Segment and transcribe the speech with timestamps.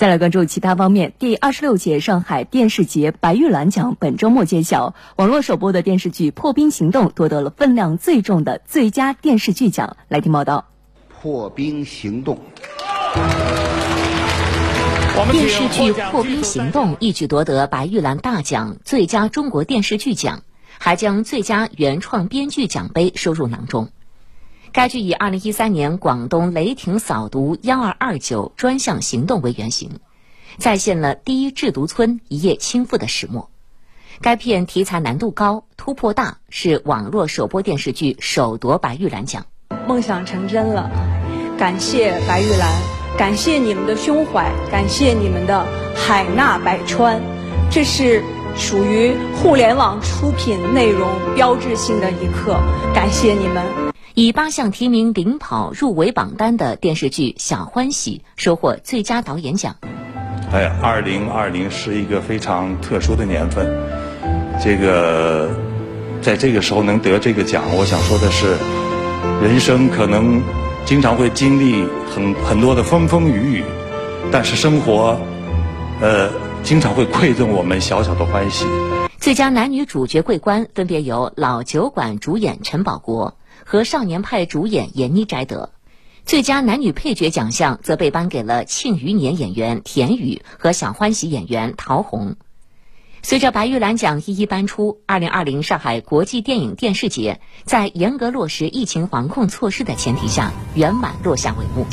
[0.00, 9.98] 再来关注其他方面，第二十六届上海电视节白玉兰奖本周末揭晓，网络首播的电视剧《破冰行动》夺得了分量最重的最佳电视剧奖。
[10.08, 10.64] 来听报道，
[11.20, 12.38] 《破冰行动》。
[15.32, 20.40] 电视剧《破冰行动》一举夺得白玉兰大奖最佳中国电视剧奖，
[20.78, 23.90] 还将最佳原创编剧奖杯收入囊中。
[24.72, 29.98] 该剧以2013年广东雷霆扫毒幺二二九专项行动为原型，
[30.58, 33.50] 再现了第一制毒村一夜倾覆的始末。
[34.20, 39.46] 该片题材难度高，突破大，是网络首播电视剧首夺白玉兰奖。
[39.88, 40.88] 梦想成真了，
[41.58, 42.72] 感谢白玉兰，
[43.18, 45.66] 感谢你们的胸怀，感谢你们的
[45.96, 47.20] 海纳百川，
[47.72, 48.22] 这是
[48.56, 52.60] 属于互联网出品内容标志性的一刻，
[52.94, 53.89] 感谢你们。
[54.20, 59.76] 以八项提名领跑入围榜单的电视剧《小欢喜》收获最佳导演奖。
[60.52, 63.66] 哎，二零二零是一个非常特殊的年份，
[64.62, 65.48] 这个
[66.20, 68.58] 在这个时候能得这个奖，我想说的是，
[69.42, 70.42] 人生可能
[70.84, 71.82] 经常会经历
[72.14, 73.64] 很很多的风风雨雨，
[74.30, 75.18] 但是生活，
[76.02, 76.28] 呃，
[76.62, 78.66] 经常会馈赠我们小小的欢喜。
[79.18, 83.34] 最佳男女主角桂冠分别由老酒馆主演陈宝国。
[83.64, 85.72] 和少年派主演闫妮摘得，
[86.24, 92.36] 最佳男女配角奖项则被颁给了《庆余年》演员田雨和《小欢喜》演员陶虹。
[93.22, 101.86] 随着白玉兰奖一一颁出，二零二零上海国际电影电视节在严格落实疫情防控措施的前提下，圆满落下帷幕。